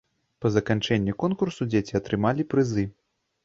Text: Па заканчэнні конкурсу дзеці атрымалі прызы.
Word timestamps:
Па 0.45 0.49
заканчэнні 0.55 1.15
конкурсу 1.25 1.69
дзеці 1.71 2.01
атрымалі 2.03 2.51
прызы. 2.55 2.91